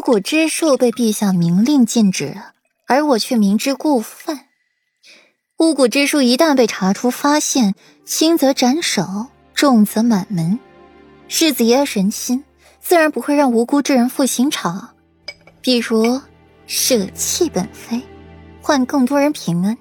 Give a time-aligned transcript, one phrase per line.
[0.00, 2.34] 巫蛊之术被陛下明令禁止，
[2.86, 4.46] 而我却明知故犯。
[5.58, 7.74] 巫蛊之术一旦被查出发现，
[8.06, 10.58] 轻则斩首，重则满门。
[11.28, 12.44] 世子爷神心，
[12.80, 14.94] 自然不会让无辜之人负刑场。
[15.60, 16.18] 比如，
[16.66, 18.00] 舍弃本妃，
[18.62, 19.76] 换更多人平安；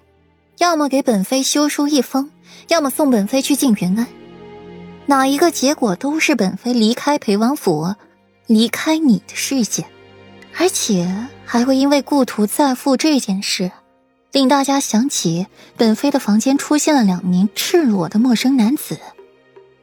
[0.58, 2.30] 要么给本妃修书一封，
[2.68, 4.06] 要么送本妃去静云庵。
[5.06, 7.96] 哪一个结果都是本妃离开裴王府，
[8.48, 9.86] 离开你的世界，
[10.58, 13.72] 而且还会因为故土再复这件事，
[14.32, 15.48] 令大家想起
[15.78, 19.00] 本妃的房间出现了两名赤裸的陌生男子。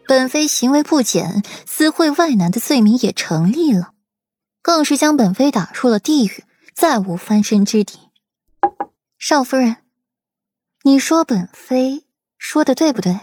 [0.06, 3.92] 本妃行为不检，私会外男的罪名也成立了。
[4.62, 6.44] 更是将本妃打入了地狱，
[6.74, 7.98] 再无翻身之地。
[9.18, 9.76] 少夫人，
[10.82, 12.04] 你说本妃
[12.36, 13.18] 说的对不对？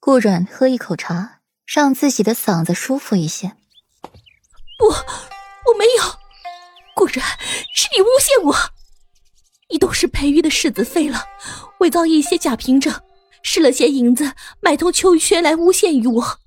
[0.00, 3.52] 顾软喝一口茶，让自己的嗓子舒服一些。
[4.78, 6.19] 不，我没有。
[7.00, 7.24] 果然，
[7.74, 8.54] 是你诬陷我。
[9.70, 11.24] 你都是裴玉的世子妃了，
[11.78, 12.94] 伪造一些假凭证，
[13.42, 16.38] 施了些银子，买通秋轩来诬陷于我。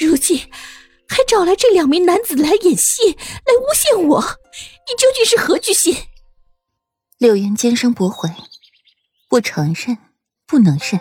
[0.00, 0.40] 如今。
[1.06, 5.94] 还找来这两名男子来演戏，来诬陷我，你究竟是何居心？
[7.18, 8.30] 柳岩尖声驳回
[9.28, 9.98] ：“不承认，
[10.46, 11.00] 不能认，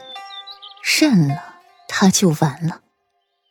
[1.00, 1.56] 认了
[1.88, 2.82] 他就完了。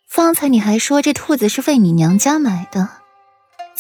[0.07, 3.02] 方才你还说这兔子是为你娘家买的，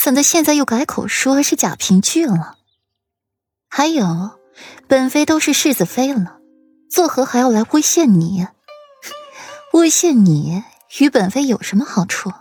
[0.03, 2.59] 怎的现在又改口说是假凭据了？
[3.69, 4.41] 还有，
[4.89, 6.41] 本妃都是世子妃了，
[6.91, 8.49] 作何还要来诬陷你？
[9.73, 10.65] 诬陷你
[10.99, 12.33] 与本妃有什么好处？”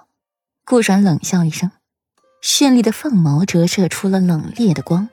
[0.66, 1.70] 顾然冷笑一声，
[2.42, 5.09] 绚丽的凤眸折射出了冷冽的光。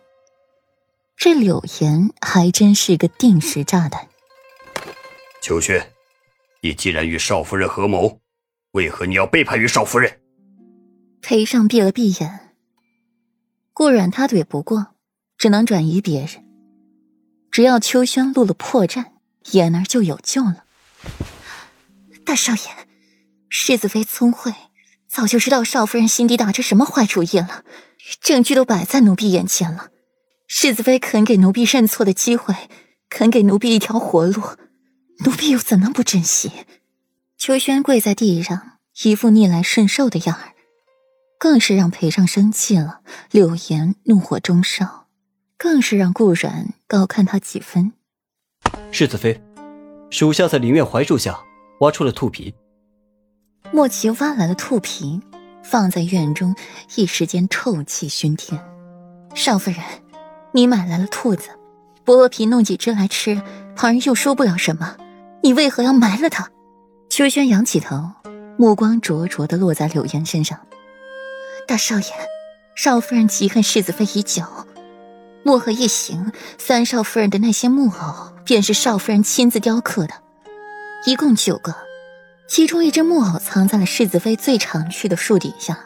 [1.19, 4.09] 这柳岩还真是个定时炸弹。
[5.43, 5.93] 秋轩，
[6.63, 8.21] 你既然与少夫人合谋，
[8.71, 10.23] 为何你要背叛于少夫人？
[11.21, 12.55] 裴尚闭了闭眼。
[13.73, 14.95] 顾软他怼不过，
[15.37, 16.45] 只能转移别人。
[17.51, 19.07] 只要秋轩露了破绽，
[19.53, 20.65] 妍儿就有救了。
[22.25, 22.61] 大少爷，
[23.49, 24.53] 世子妃聪慧。
[25.09, 27.65] 早就知道少夫人心底打着什么坏主意了，
[28.21, 29.89] 证据都摆在奴婢眼前了。
[30.47, 32.55] 世子妃肯给奴婢认错的机会，
[33.09, 34.43] 肯给奴婢一条活路，
[35.25, 36.53] 奴婢又怎能不珍惜？
[37.39, 40.53] 秋轩跪在地上，一副逆来顺受的样儿，
[41.49, 43.01] 更是让裴尚生气了。
[43.31, 45.07] 柳岩怒火中烧，
[45.57, 47.95] 更是让顾然高看他几分。
[48.91, 49.41] 世子妃，
[50.11, 51.41] 属下在林院槐树下
[51.81, 52.55] 挖出了兔皮。
[53.73, 55.23] 莫奇挖来了兔皮，
[55.65, 56.55] 放在院中，
[56.97, 58.63] 一时间臭气熏天。
[59.35, 59.81] 少夫人，
[60.53, 61.49] 你买来了兔子，
[62.05, 63.41] 剥了皮弄几只来吃，
[63.75, 64.99] 旁人又说不了什么。
[65.43, 66.47] 你为何要埋了它？
[67.09, 68.11] 秋轩仰起头，
[68.59, 70.61] 目光灼灼的落在柳岩身上。
[71.69, 72.07] 大少爷，
[72.75, 74.43] 少夫人嫉恨世子妃已久，
[75.43, 80.15] 墨河一行，三少夫人的那些木偶，便是少夫人亲自雕刻的，
[81.05, 81.77] 一共九个。
[82.49, 85.79] 其中一只木偶藏在了世子妃最常去的树底下，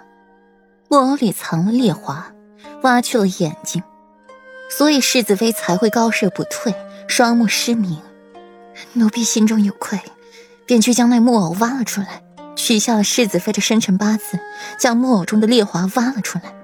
[0.89, 2.33] 木偶里藏了烈华，
[2.83, 3.83] 挖去了眼睛，
[4.71, 6.73] 所以世子妃才会高射不退，
[7.09, 8.01] 双目失明。
[8.93, 9.99] 奴婢心中有愧，
[10.65, 12.23] 便去将那木偶挖了出来，
[12.57, 14.39] 取下了世子妃的生辰八字，
[14.79, 16.55] 将木偶中的烈华挖了出来，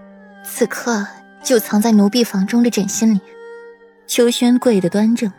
[0.44, 1.06] 此刻
[1.42, 3.20] 就藏在奴婢房中的枕芯里。
[4.06, 5.32] 秋轩跪得端正，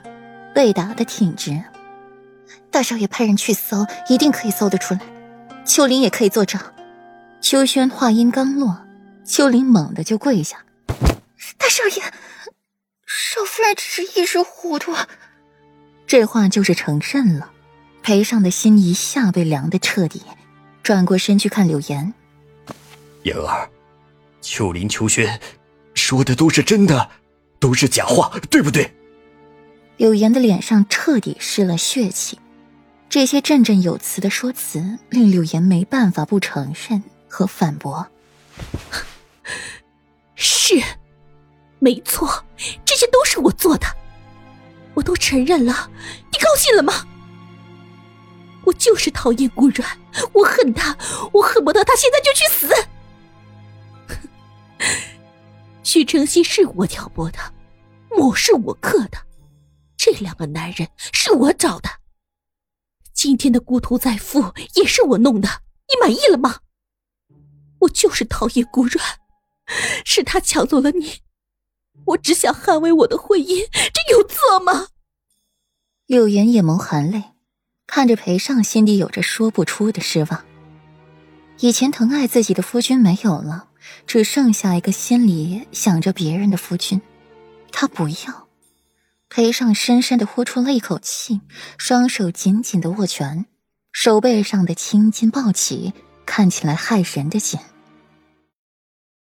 [0.53, 1.61] 背打得挺直。
[2.71, 4.99] 大少爷派人去搜，一定可以搜得出来。
[5.65, 6.59] 秋林也可以作证。
[7.41, 8.85] 秋轩话音刚落，
[9.25, 10.65] 秋林猛地就跪下
[11.57, 12.03] ：“大少爷，
[13.05, 14.93] 少夫人只是一时糊涂。”
[16.05, 17.51] 这话就是承认了。
[18.01, 20.23] 裴尚的心一下被凉得彻底，
[20.89, 22.15] 转过身去看柳岩
[23.21, 23.69] ：“言儿，
[24.41, 25.39] 秋林、秋轩
[25.93, 27.11] 说的都是真的，
[27.59, 28.91] 都是假话，对不对？”
[29.97, 32.39] 柳岩的脸上彻底失了血气。
[33.07, 38.07] 这些振振有词的说辞，令柳岩没办法不承认和反驳。
[40.33, 40.81] 是，
[41.77, 42.43] 没错，
[42.83, 43.85] 这些都是我做的，
[44.95, 45.91] 我都承认了。
[46.31, 47.05] 你高兴了吗？
[48.69, 49.99] 我就是讨厌顾软，
[50.31, 50.95] 我恨他，
[51.33, 52.71] 我恨不得他现在就去死。
[55.81, 57.39] 许承熙是我挑拨的，
[58.11, 59.17] 墨是我刻的，
[59.97, 61.89] 这两个男人是我找的。
[63.11, 65.49] 今天的孤图再复也是我弄的，
[65.87, 66.59] 你满意了吗？
[67.79, 69.03] 我就是讨厌顾软，
[70.05, 71.23] 是他抢走了你，
[72.05, 74.89] 我只想捍卫我的婚姻，这有错吗？
[76.05, 77.31] 柳岩眼眸含泪，
[77.91, 80.45] 看着裴尚，心底有着说不出的失望。
[81.59, 83.65] 以前疼爱自己的夫君没有了，
[84.05, 87.01] 只剩下一个心里想着别人的夫君。
[87.71, 88.47] 他不要。
[89.27, 91.41] 裴尚深深的呼出了一口气，
[91.79, 93.47] 双手紧紧的握拳，
[93.91, 95.91] 手背上的青筋暴起，
[96.27, 97.59] 看起来骇人的紧。